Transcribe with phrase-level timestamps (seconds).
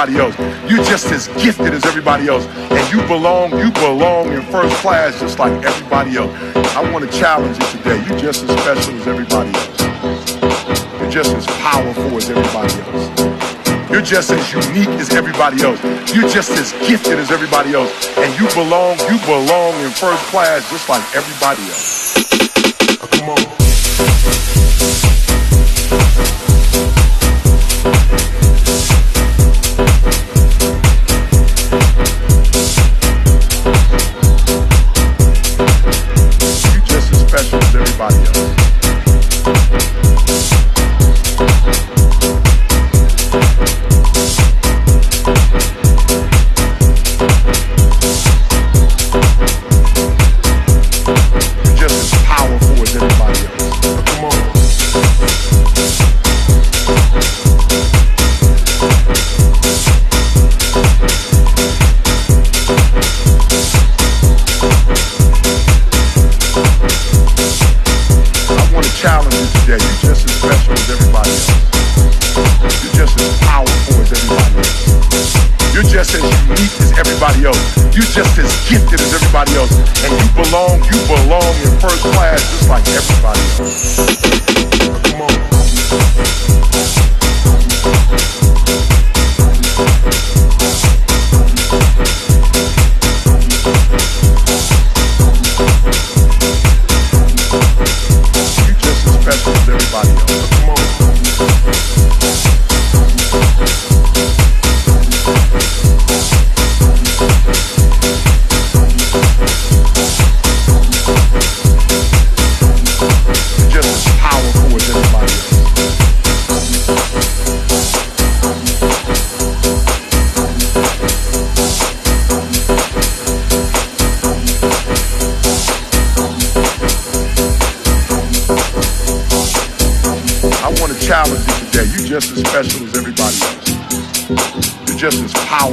[0.00, 0.70] everybody else.
[0.70, 2.46] You're just as gifted as everybody else.
[2.46, 6.32] And you belong, you belong in first class just like everybody else.
[6.74, 8.02] I want to challenge you today.
[8.08, 11.00] You're just as special as everybody else.
[11.00, 13.90] You're just as powerful as everybody else.
[13.90, 15.82] You're just as unique as everybody else.
[16.14, 17.92] You're just as gifted as everybody else.
[18.16, 22.29] And you belong, you belong in first class just like everybody else.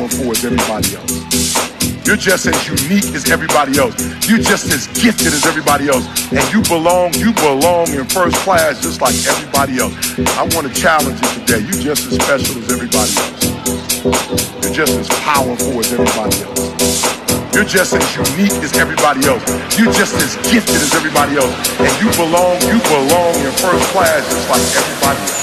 [0.07, 2.07] Powerful as everybody else.
[2.07, 3.95] You're just as unique as everybody else.
[4.28, 6.07] You're just as gifted as everybody else.
[6.31, 9.94] And you belong, you belong in first class just like everybody else.
[10.40, 11.59] I want to challenge you today.
[11.67, 13.59] You're just as special as everybody else.
[14.63, 16.72] You're just as powerful as everybody else.
[17.53, 19.44] You're just as unique as everybody else.
[19.78, 21.56] You're just as gifted as everybody else.
[21.79, 25.37] And you belong, you belong in first class just like everybody else.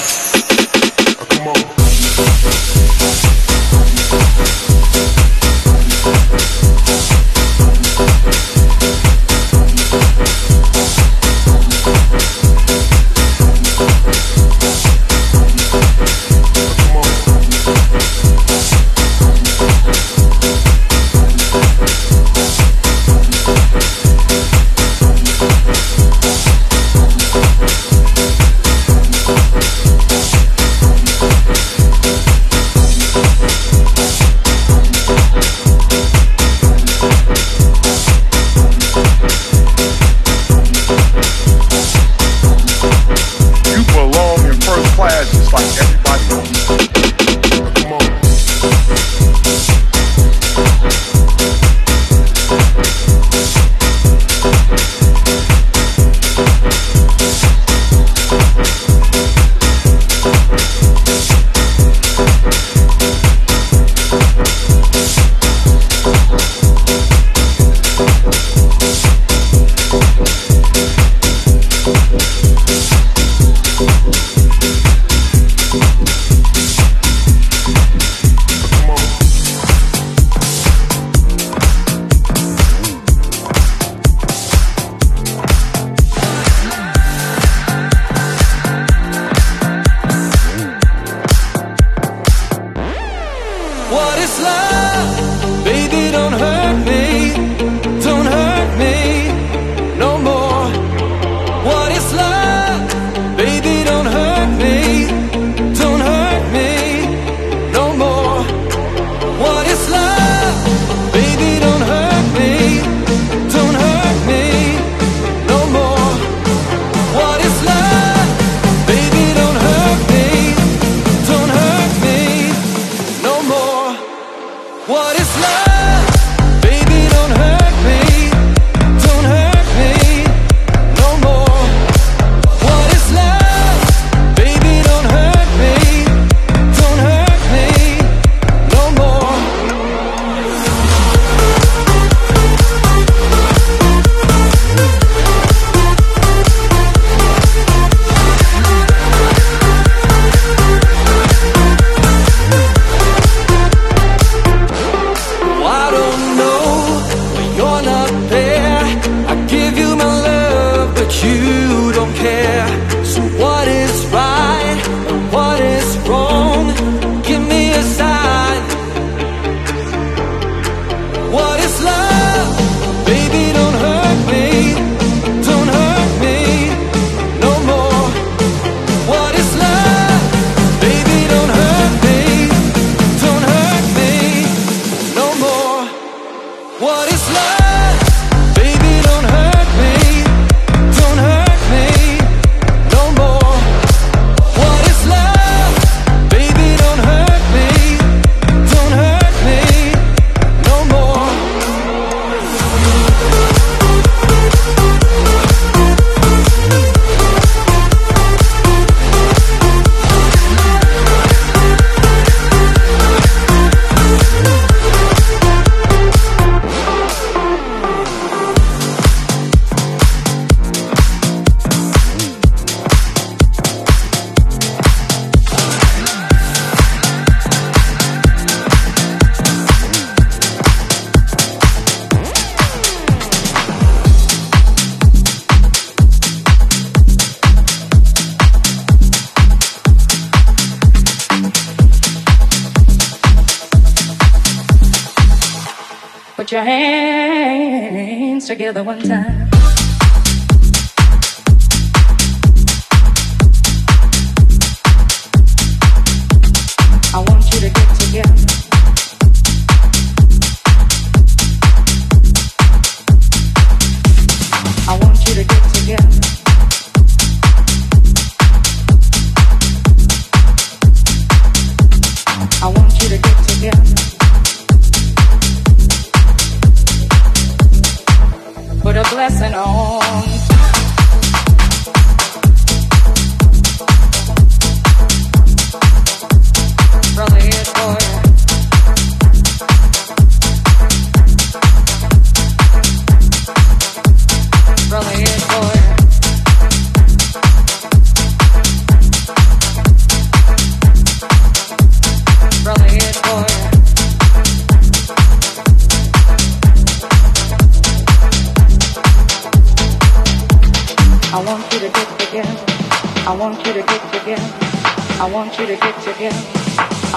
[248.65, 249.04] The other the one.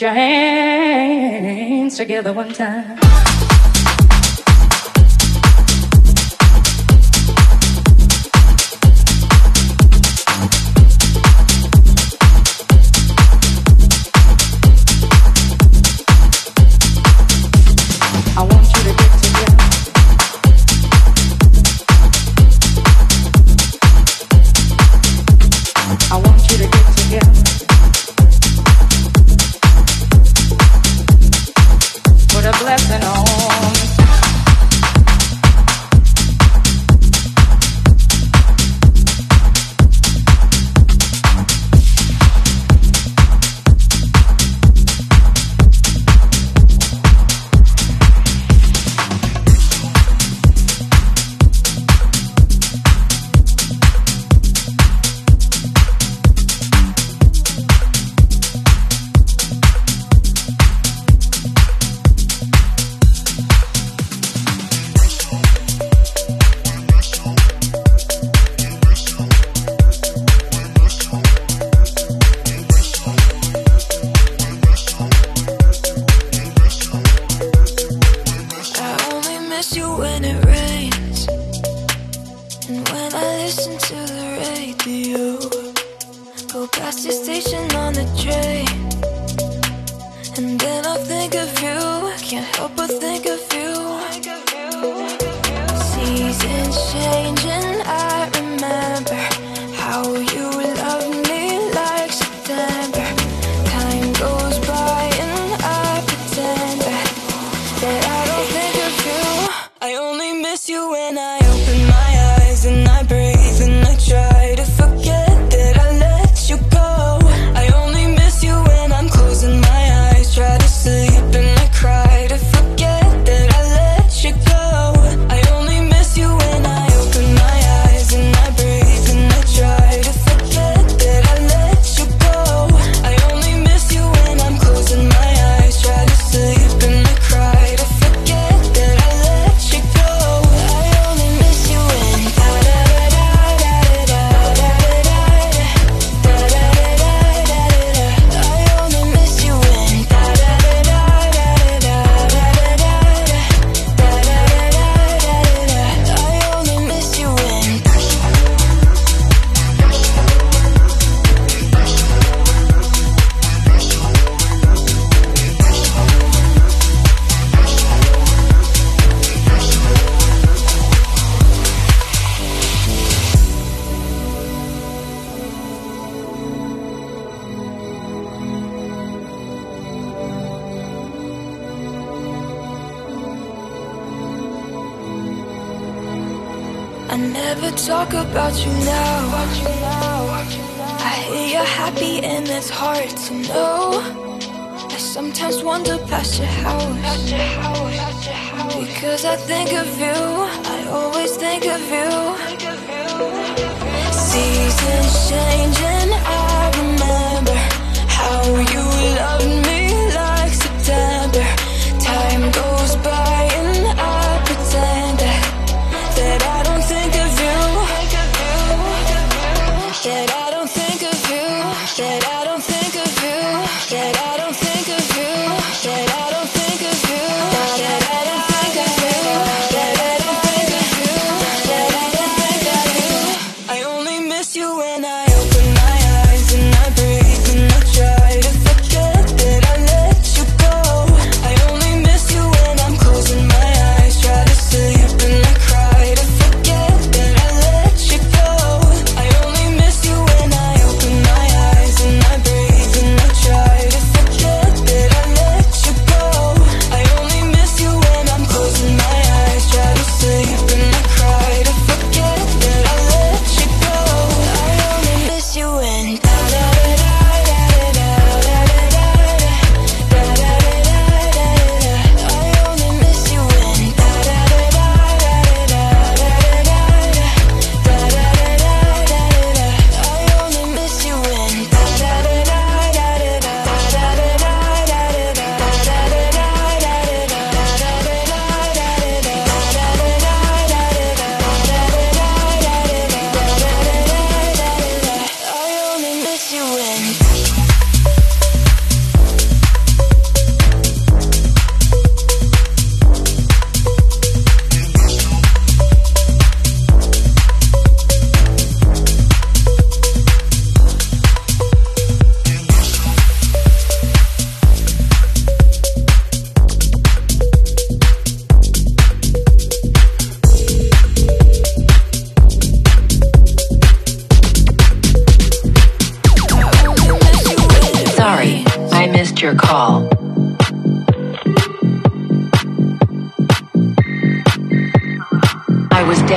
[0.00, 2.99] Your hands together one time.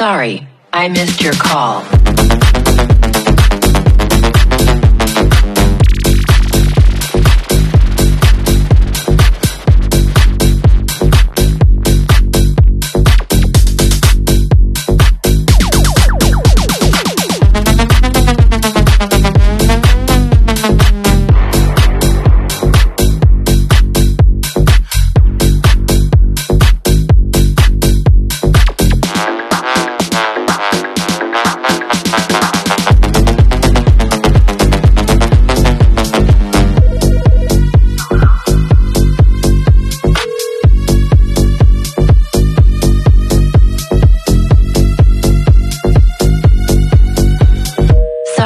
[0.00, 1.99] Sorry, I missed your call.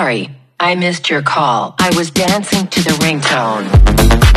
[0.00, 1.74] Sorry, I missed your call.
[1.78, 4.29] I was dancing to the ringtone.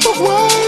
[0.00, 0.61] The way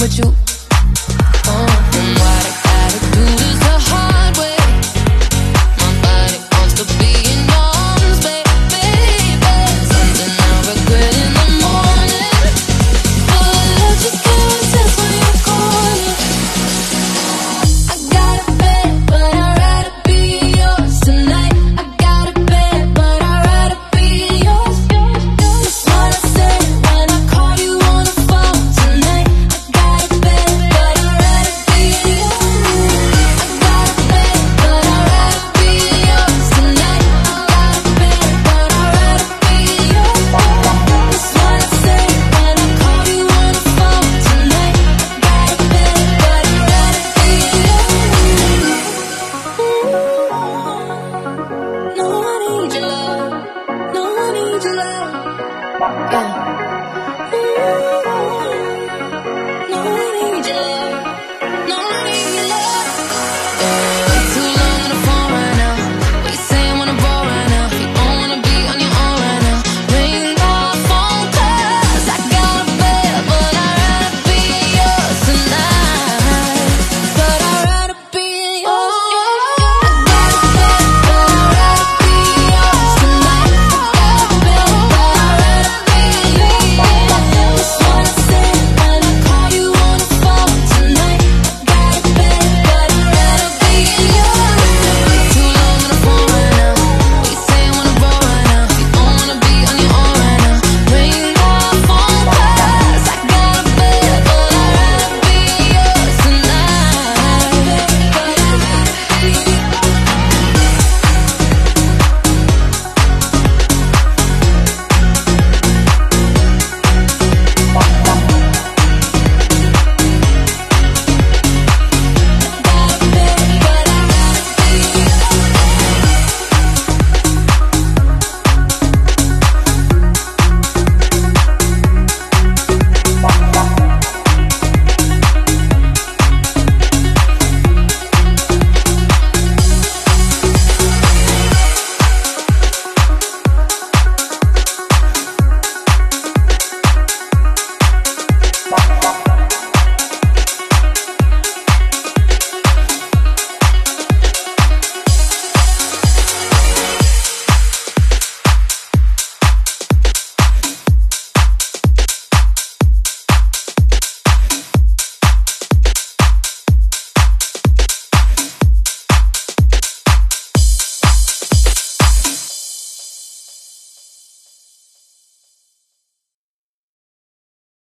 [0.00, 0.49] with you.